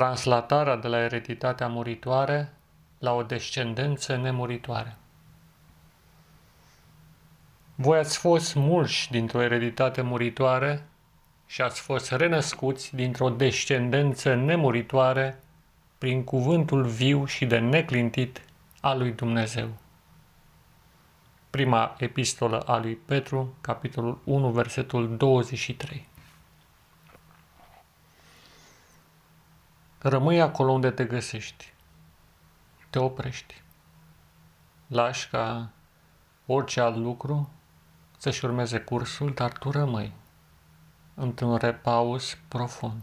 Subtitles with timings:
[0.00, 2.52] Translatarea de la ereditatea muritoare
[2.98, 4.96] la o descendență nemuritoare.
[7.74, 10.88] Voi ați fost smulși dintr-o ereditate muritoare
[11.46, 15.40] și ați fost renăscuți dintr-o descendență nemuritoare
[15.98, 18.42] prin cuvântul viu și de neclintit
[18.80, 19.68] al lui Dumnezeu.
[21.50, 26.08] Prima epistolă a lui Petru, capitolul 1, versetul 23.
[30.02, 31.72] Rămâi acolo unde te găsești.
[32.90, 33.62] Te oprești.
[34.86, 35.70] Lași ca
[36.46, 37.50] orice alt lucru
[38.18, 40.12] să-și urmeze cursul, dar tu rămâi
[41.14, 43.02] într-un repaus profund.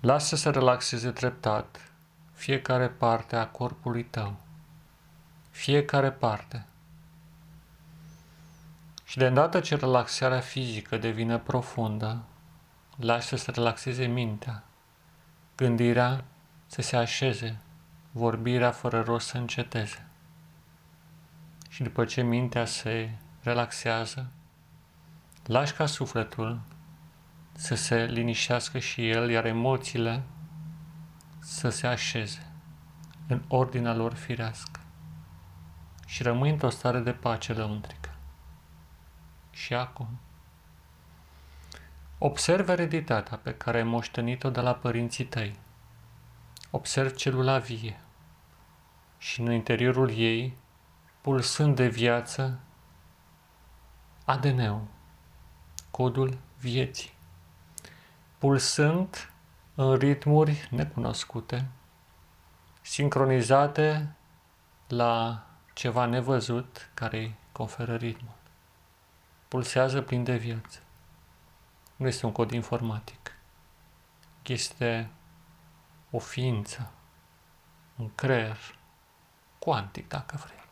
[0.00, 1.92] Lasă să relaxeze treptat
[2.32, 4.36] fiecare parte a corpului tău.
[5.50, 6.66] Fiecare parte.
[9.04, 12.22] Și de îndată ce relaxarea fizică devine profundă,
[12.96, 14.64] lași să se relaxeze mintea,
[15.56, 16.24] gândirea
[16.66, 17.60] să se așeze,
[18.10, 20.06] vorbirea fără rost să înceteze.
[21.68, 23.10] Și după ce mintea se
[23.42, 24.30] relaxează,
[25.44, 26.60] lași ca sufletul
[27.52, 30.22] să se liniștească și el, iar emoțiile
[31.38, 32.50] să se așeze
[33.26, 34.80] în ordinea lor firească
[36.06, 38.10] și rămâi într-o stare de pace lăuntrică.
[39.50, 40.18] Și acum,
[42.26, 45.58] observă ereditatea pe care ai moștenit-o de la părinții tăi.
[46.70, 48.00] Observ celula vie
[49.18, 50.56] și în interiorul ei,
[51.20, 52.58] pulsând de viață,
[54.24, 54.86] ADN-ul,
[55.90, 57.12] codul vieții,
[58.38, 59.30] pulsând
[59.74, 61.68] în ritmuri necunoscute,
[62.82, 64.16] sincronizate
[64.88, 68.34] la ceva nevăzut care îi conferă ritmul.
[69.48, 70.80] Pulsează plin de viață.
[71.96, 73.36] Nu este un cod informatic.
[74.42, 75.10] Este
[76.10, 76.90] o ființă,
[77.96, 78.58] un creier
[79.58, 80.64] cuantic, dacă vrei,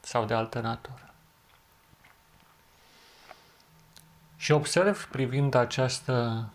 [0.00, 1.14] sau de altă natură.
[4.36, 6.48] Și observ privind această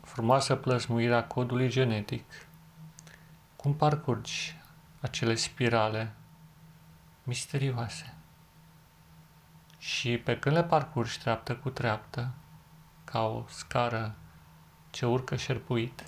[0.00, 2.24] frumoasă plăsmuire a codului genetic,
[3.56, 4.56] cum parcurgi
[5.00, 6.12] acele spirale
[7.22, 8.14] misterioase.
[9.78, 12.30] Și pe când le parcurgi treaptă cu treaptă,
[13.12, 14.14] ca o scară
[14.90, 16.04] ce urcă șerpuit,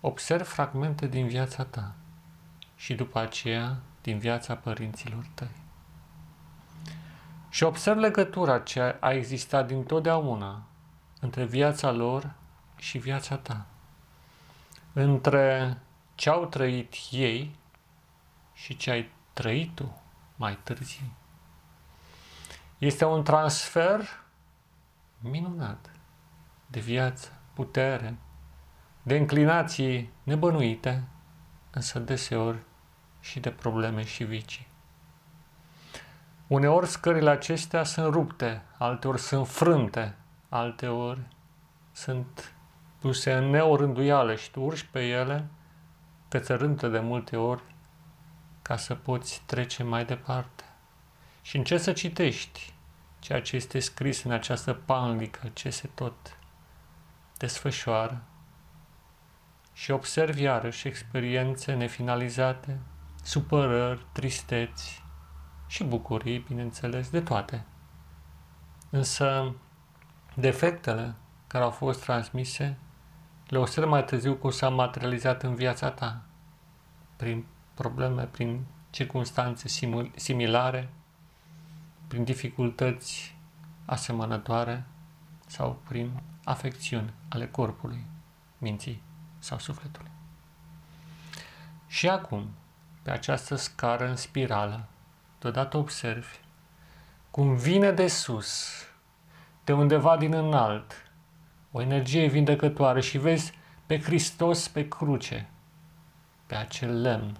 [0.00, 1.94] observ fragmente din viața ta
[2.76, 5.60] și după aceea din viața părinților tăi.
[7.48, 10.62] Și observ legătura ce a existat dintotdeauna
[11.20, 12.32] între viața lor
[12.76, 13.66] și viața ta.
[14.92, 15.78] Între
[16.14, 17.56] ce au trăit ei
[18.54, 20.02] și ce ai trăit tu
[20.36, 21.12] mai târziu.
[22.78, 24.21] Este un transfer
[25.22, 25.90] minunat
[26.66, 28.16] de viață, putere,
[29.02, 31.04] de înclinații nebănuite,
[31.70, 32.58] însă deseori
[33.20, 34.68] și de probleme și vicii.
[36.46, 40.14] Uneori scările acestea sunt rupte, alteori sunt frânte,
[40.48, 41.20] alteori
[41.92, 42.54] sunt
[42.98, 45.46] puse în neorânduială și tu urci pe ele,
[46.28, 47.62] cățărântă de multe ori,
[48.62, 50.64] ca să poți trece mai departe.
[51.42, 52.71] Și în ce să citești
[53.22, 56.38] ceea ce este scris în această panglică, ce se tot
[57.36, 58.22] desfășoară
[59.72, 62.78] și observi iarăși experiențe nefinalizate,
[63.22, 65.04] supărări, tristeți
[65.66, 67.64] și bucurii, bineînțeles, de toate.
[68.90, 69.54] Însă,
[70.34, 71.14] defectele
[71.46, 72.78] care au fost transmise
[73.46, 76.22] le observ mai târziu cum s-a materializat în viața ta,
[77.16, 79.68] prin probleme, prin circunstanțe
[80.14, 80.92] similare,
[82.12, 83.36] prin dificultăți
[83.84, 84.84] asemănătoare
[85.46, 88.06] sau prin afecțiuni ale corpului,
[88.58, 89.02] minții
[89.38, 90.10] sau sufletului.
[91.86, 92.48] Și acum,
[93.02, 94.88] pe această scară în spirală,
[95.38, 96.36] deodată observi
[97.30, 98.70] cum vine de sus,
[99.64, 100.92] de undeva din înalt,
[101.70, 103.52] o energie vindecătoare și vezi
[103.86, 105.50] pe Hristos pe cruce,
[106.46, 107.36] pe acel lemn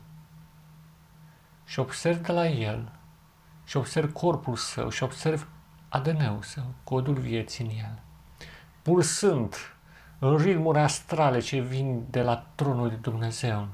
[1.65, 3.01] și observ de la el
[3.65, 5.49] și observ corpul său și observ
[5.89, 7.99] ADN-ul său, codul vieții în el,
[8.83, 9.55] pulsând
[10.19, 13.69] în ritmuri astrale ce vin de la tronul de Dumnezeu.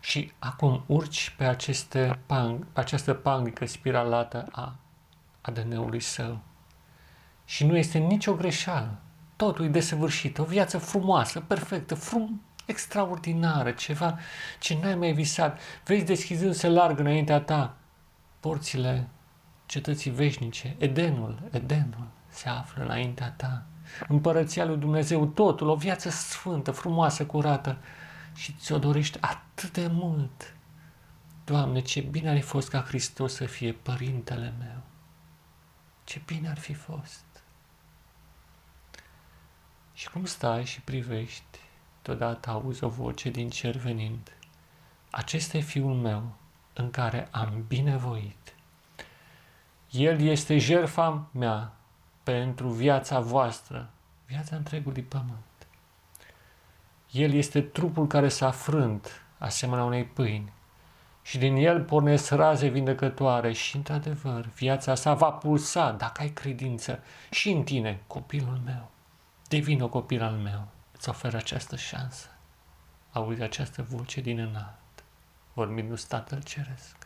[0.00, 4.76] Și acum urci pe, aceste pang, pe această panglică spiralată a
[5.40, 6.38] ADN-ului său.
[7.44, 8.98] Și nu este nicio greșeală.
[9.36, 14.18] Totul e desăvârșit, o viață frumoasă, perfectă, frum, extraordinară, ceva
[14.60, 15.60] ce n-ai mai visat.
[15.84, 17.76] Vezi deschizându-se larg înaintea ta
[18.42, 19.08] porțile
[19.66, 23.66] cetății veșnice, Edenul, Edenul se află înaintea ta.
[24.08, 27.78] împărăția lui Dumnezeu, totul, o viață sfântă, frumoasă, curată
[28.34, 30.54] și ți-o dorești atât de mult.
[31.44, 34.82] Doamne, ce bine ar fi fost ca Hristos să fie părintele meu.
[36.04, 37.24] Ce bine ar fi fost.
[39.92, 41.58] Și cum stai și privești,
[42.02, 44.36] deodată auzi o voce din cer venind.
[45.10, 46.36] Acesta e fiul meu,
[46.72, 48.54] în care am binevoit.
[49.90, 51.72] El este jerfa mea
[52.22, 53.90] pentru viața voastră,
[54.26, 55.66] viața întregului pământ.
[57.10, 60.52] El este trupul care s-a frânt, asemenea unei pâini,
[61.22, 67.02] și din el pornesc raze vindecătoare și, într-adevăr, viața sa va pulsa, dacă ai credință,
[67.30, 68.90] și în tine, copilul meu.
[69.48, 72.26] Devină copil al meu, îți ofer această șansă.
[73.12, 74.81] Auzi această voce din înalt,
[75.52, 76.96] vorbindu-ți Tatăl Ceresc.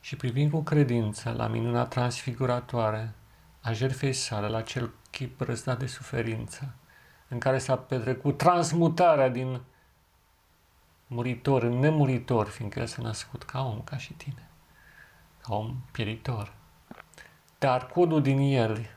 [0.00, 3.14] Și privind cu credință la minuna transfiguratoare
[3.60, 6.74] a jertfei sale, la cel chip răzdat de suferință,
[7.28, 9.60] în care s-a petrecut transmutarea din
[11.06, 14.48] muritor în nemuritor, fiindcă el s-a născut ca om, ca și tine,
[15.42, 16.52] ca om pieritor.
[17.58, 18.90] Dar codul din el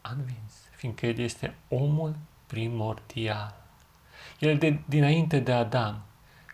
[0.00, 2.16] a învins, fiindcă el este omul
[2.46, 3.59] primordial.
[4.38, 6.02] El de, dinainte de Adam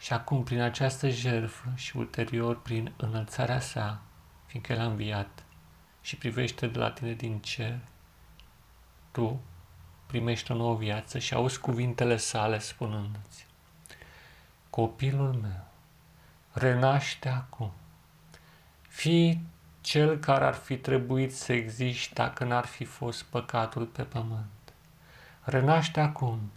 [0.00, 4.02] și acum prin această jertfă și ulterior prin înălțarea sa,
[4.46, 5.44] fiindcă el a înviat
[6.00, 7.78] și privește de la tine din cer,
[9.10, 9.40] tu
[10.06, 13.46] primești o nouă viață și auzi cuvintele sale spunându-ți,
[14.70, 15.64] Copilul meu,
[16.52, 17.72] renaște acum,
[18.88, 19.46] fii
[19.80, 24.74] cel care ar fi trebuit să existi dacă n-ar fi fost păcatul pe pământ.
[25.42, 26.50] Renaște acum,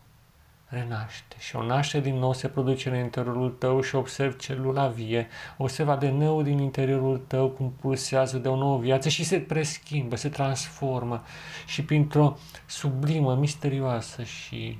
[0.69, 5.27] renaște și o naște din nou se produce în interiorul tău și observ celula vie,
[5.57, 10.29] observ ADN-ul din interiorul tău cum pulsează de o nouă viață și se preschimbă, se
[10.29, 11.23] transformă
[11.65, 14.79] și printr-o sublimă, misterioasă și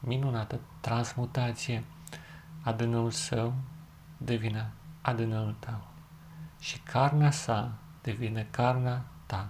[0.00, 1.84] minunată transmutație,
[2.62, 3.54] ADN-ul său
[4.16, 5.86] devine ADN-ul tău
[6.58, 7.72] și carnea sa
[8.02, 9.48] devine carnea ta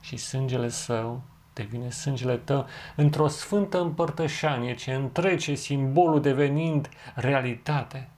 [0.00, 1.22] și sângele său
[1.56, 2.66] devine sângele tău
[2.96, 8.08] într-o sfântă împărtășanie ce întrece simbolul devenind realitate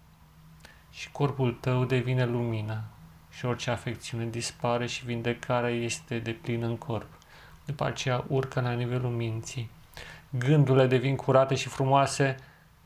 [0.90, 2.82] și corpul tău devine lumină
[3.30, 7.08] și orice afecțiune dispare și vindecarea este de plin în corp.
[7.64, 9.70] După aceea urcă la nivelul minții.
[10.30, 12.36] Gândurile devin curate și frumoase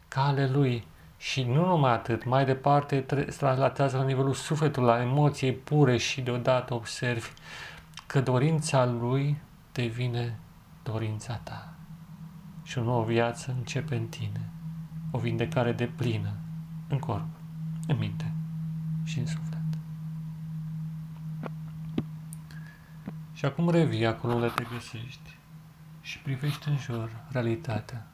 [0.08, 3.00] ca ale lui și nu numai atât, mai departe
[3.36, 7.28] translatează la nivelul sufletului, la emoții pure și deodată observi
[8.06, 9.36] că dorința lui
[9.72, 10.38] devine
[10.82, 11.74] dorința ta.
[12.62, 14.50] Și o nouă viață începe în tine,
[15.10, 16.32] o vindecare de plină
[16.88, 17.28] în corp,
[17.86, 18.32] în minte
[19.04, 19.60] și în suflet.
[23.32, 25.36] Și acum revii acolo unde te găsești
[26.00, 28.06] și privești în jur realitatea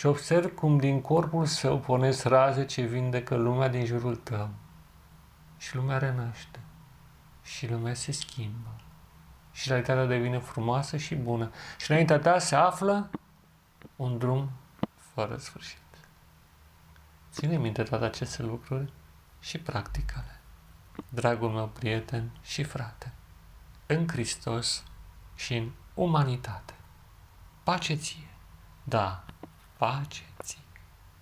[0.00, 4.48] și observ cum din corpul său pornesc raze ce vindecă lumea din jurul tău.
[5.58, 6.58] Și lumea renaște.
[7.42, 8.74] Și lumea se schimbă.
[9.52, 11.50] Și realitatea devine frumoasă și bună.
[11.78, 13.10] Și înaintea ta se află
[13.96, 14.50] un drum
[14.96, 15.78] fără sfârșit.
[17.32, 18.92] Ține minte toate aceste lucruri
[19.40, 20.40] și practicale.
[21.08, 23.12] Dragul meu prieten și frate,
[23.86, 24.84] în Hristos
[25.34, 26.74] și în umanitate.
[27.62, 28.28] Pace ție!
[28.84, 29.24] Da,
[29.76, 30.58] pace ție.